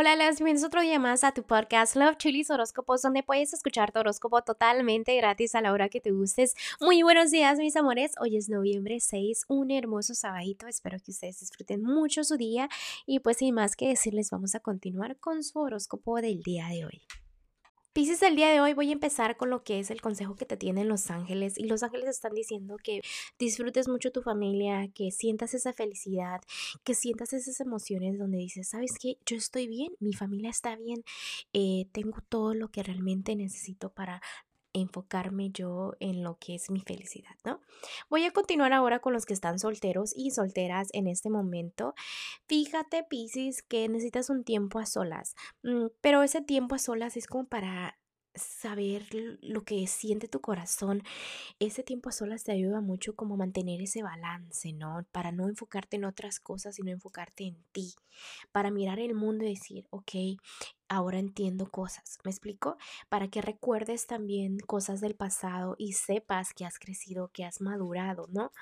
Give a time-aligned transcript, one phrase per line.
[0.00, 3.90] Hola, las bienvenidos otro día más a tu podcast Love Chilis Horóscopos, donde puedes escuchar
[3.90, 6.54] tu horóscopo totalmente gratis a la hora que te gustes.
[6.80, 8.12] Muy buenos días, mis amores.
[8.20, 10.68] Hoy es noviembre 6, un hermoso sabadito.
[10.68, 12.68] Espero que ustedes disfruten mucho su día.
[13.06, 16.84] Y pues sin más que decirles, vamos a continuar con su horóscopo del día de
[16.84, 17.02] hoy.
[17.94, 20.44] Pisces, el día de hoy voy a empezar con lo que es el consejo que
[20.44, 21.58] te tienen los ángeles.
[21.58, 23.00] Y los ángeles están diciendo que
[23.38, 26.40] disfrutes mucho tu familia, que sientas esa felicidad,
[26.84, 29.16] que sientas esas emociones donde dices, ¿sabes qué?
[29.26, 31.02] Yo estoy bien, mi familia está bien,
[31.52, 34.22] eh, tengo todo lo que realmente necesito para
[34.72, 37.60] enfocarme yo en lo que es mi felicidad, ¿no?
[38.10, 41.94] Voy a continuar ahora con los que están solteros y solteras en este momento.
[42.46, 47.26] Fíjate, Piscis, que necesitas un tiempo a solas, mm, pero ese tiempo a solas es
[47.26, 47.98] como para
[48.38, 49.06] saber
[49.42, 51.02] lo que siente tu corazón,
[51.58, 55.06] ese tiempo a solas te ayuda mucho como mantener ese balance, ¿no?
[55.12, 57.94] Para no enfocarte en otras cosas, sino enfocarte en ti,
[58.52, 60.12] para mirar el mundo y decir, ok,
[60.88, 62.76] ahora entiendo cosas, ¿me explico?
[63.08, 68.26] Para que recuerdes también cosas del pasado y sepas que has crecido, que has madurado,
[68.30, 68.52] ¿no?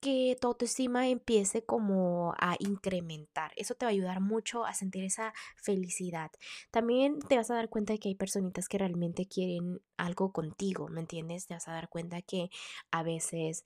[0.00, 3.52] que tu autoestima empiece como a incrementar.
[3.56, 6.30] Eso te va a ayudar mucho a sentir esa felicidad.
[6.70, 10.88] También te vas a dar cuenta de que hay personitas que realmente quieren algo contigo,
[10.88, 11.46] ¿me entiendes?
[11.46, 12.50] Te vas a dar cuenta que
[12.90, 13.62] a veces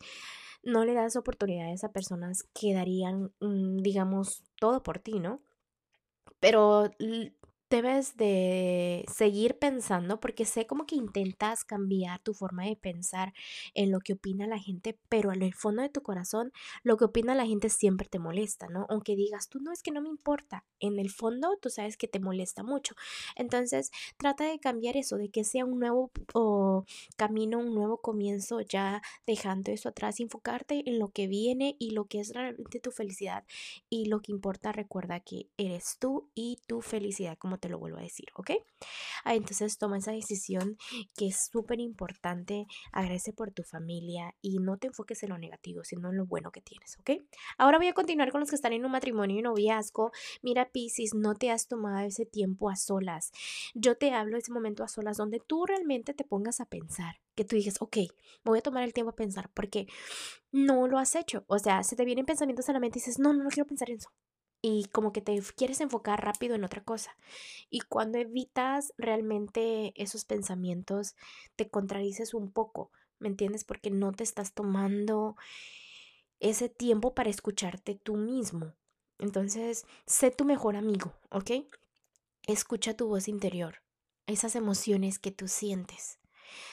[0.64, 5.40] no le das oportunidades a personas que darían, mm, digamos, todo por ti, ¿no?
[6.40, 6.90] Pero
[7.70, 13.32] debes de seguir pensando porque sé como que intentas cambiar tu forma de pensar
[13.74, 17.04] en lo que opina la gente, pero en el fondo de tu corazón lo que
[17.04, 18.86] opina la gente siempre te molesta, ¿no?
[18.88, 22.08] Aunque digas, tú no es que no me importa, en el fondo tú sabes que
[22.08, 22.94] te molesta mucho.
[23.36, 26.10] Entonces trata de cambiar eso, de que sea un nuevo
[27.16, 32.06] camino, un nuevo comienzo, ya dejando eso atrás, enfocarte en lo que viene y lo
[32.06, 33.44] que es realmente tu felicidad.
[33.88, 37.98] Y lo que importa, recuerda que eres tú y tu felicidad, como te lo vuelvo
[37.98, 38.50] a decir, ¿ok?
[39.24, 40.76] Ah, entonces toma esa decisión
[41.16, 45.84] que es súper importante, agradece por tu familia y no te enfoques en lo negativo,
[45.84, 47.22] sino en lo bueno que tienes, ¿ok?
[47.58, 50.12] Ahora voy a continuar con los que están en un matrimonio y noviazgo.
[50.42, 53.32] Mira, Piscis, no te has tomado ese tiempo a solas.
[53.74, 57.20] Yo te hablo de ese momento a solas donde tú realmente te pongas a pensar,
[57.34, 57.98] que tú digas, ok,
[58.44, 59.86] voy a tomar el tiempo a pensar porque
[60.52, 61.44] no lo has hecho.
[61.46, 63.66] O sea, se te vienen pensamientos a la mente y dices, no, no, no quiero
[63.66, 64.10] pensar en eso
[64.66, 67.14] y como que te quieres enfocar rápido en otra cosa.
[67.68, 71.16] Y cuando evitas realmente esos pensamientos,
[71.54, 73.62] te contradices un poco, ¿me entiendes?
[73.62, 75.36] Porque no te estás tomando
[76.40, 78.72] ese tiempo para escucharte tú mismo.
[79.18, 81.50] Entonces, sé tu mejor amigo, ¿ok?
[82.46, 83.82] Escucha tu voz interior,
[84.26, 86.18] esas emociones que tú sientes.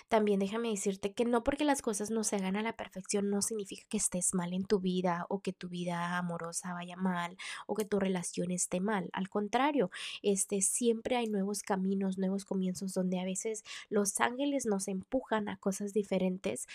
[0.07, 3.41] También déjame decirte que no porque las cosas no se hagan a la perfección no
[3.41, 7.37] significa que estés mal en tu vida o que tu vida amorosa vaya mal
[7.67, 9.09] o que tu relación esté mal.
[9.13, 14.87] Al contrario, este siempre hay nuevos caminos, nuevos comienzos donde a veces los ángeles nos
[14.87, 16.67] empujan a cosas diferentes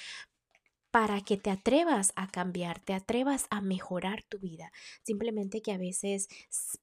[0.96, 4.72] para que te atrevas a cambiar, te atrevas a mejorar tu vida.
[5.02, 6.28] Simplemente que a veces,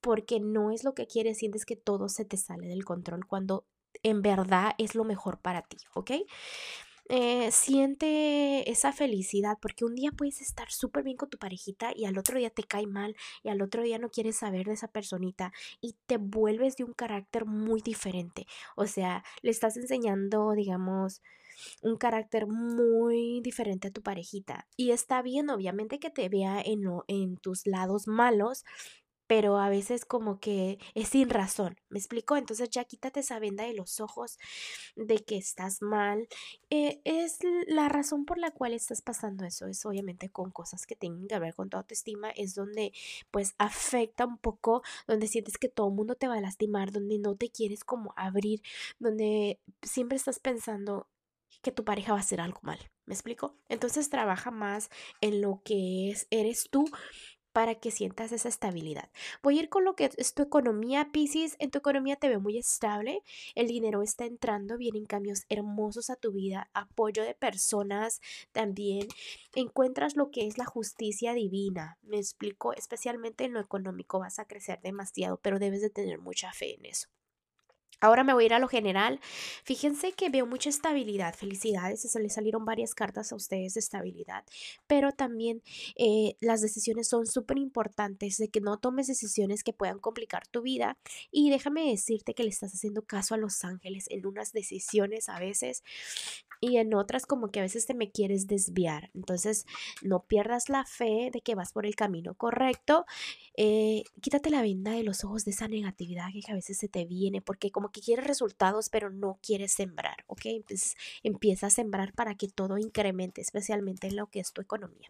[0.02, 3.66] porque no es lo que quieres, sientes que todo se te sale del control cuando
[4.02, 6.12] en verdad es lo mejor para ti, ¿ok?
[7.09, 12.06] Eh, siente esa felicidad porque un día puedes estar súper bien con tu parejita y
[12.06, 14.88] al otro día te cae mal y al otro día no quieres saber de esa
[14.88, 18.48] personita y te vuelves de un carácter muy diferente.
[18.78, 21.22] O sea, le estás enseñando, digamos,
[21.81, 24.68] un carácter muy diferente a tu parejita.
[24.78, 28.64] Y está bien, obviamente, que te vea en, en tus lados malos,
[29.28, 32.38] pero a veces como que es sin razón, ¿me explico?
[32.38, 34.38] Entonces ya quítate esa venda de los ojos
[34.96, 36.28] de que estás mal.
[36.70, 40.96] Eh, es la razón por la cual estás pasando eso, es obviamente con cosas que
[40.96, 42.94] tienen que ver con tu autoestima, es donde
[43.32, 47.20] pues afecta un poco, donde sientes que todo el mundo te va a lastimar, donde
[47.20, 48.62] no te quieres como abrir,
[49.00, 51.08] donde siempre estás pensando
[51.62, 53.56] que tu pareja va a hacer algo mal, ¿me explico?
[53.70, 54.90] Entonces trabaja más
[55.22, 56.86] en lo que es, eres tú
[57.53, 59.09] para que sientas esa estabilidad.
[59.41, 61.56] Voy a ir con lo que es tu economía, Pisces.
[61.59, 63.22] En tu economía te veo muy estable,
[63.56, 69.07] el dinero está entrando, vienen cambios hermosos a tu vida, apoyo de personas también.
[69.54, 74.45] Encuentras lo que es la justicia divina, me explico, especialmente en lo económico vas a
[74.45, 77.07] crecer demasiado, pero debes de tener mucha fe en eso.
[78.04, 79.22] Ahora me voy a ir a lo general.
[79.64, 84.44] Fíjense que veo mucha estabilidad, felicidades, se le salieron varias cartas a ustedes de estabilidad,
[84.88, 85.64] pero también
[85.96, 90.62] eh, las decisiones son súper importantes de que no tomes decisiones que puedan complicar tu
[90.62, 90.98] vida
[91.32, 95.40] y déjame decirte que le estás haciendo caso a los ángeles en unas decisiones a
[95.40, 95.82] veces
[96.60, 99.12] y en otras como que a veces te me quieres desviar.
[99.14, 99.66] Entonces
[100.02, 103.06] no pierdas la fe de que vas por el camino correcto.
[103.58, 107.06] Eh, quítate la venda de los ojos de esa negatividad que a veces se te
[107.06, 110.42] viene porque como que quieres resultados, pero no quieres sembrar, ¿ok?
[110.48, 115.10] Entonces empieza a sembrar para que todo incremente, especialmente en lo que es tu economía.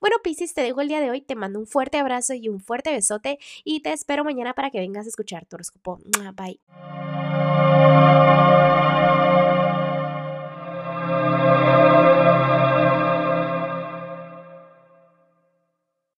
[0.00, 2.60] Bueno, Piscis, te dejo el día de hoy, te mando un fuerte abrazo y un
[2.60, 6.00] fuerte besote y te espero mañana para que vengas a escuchar tu horóscopo.
[6.34, 6.60] Bye.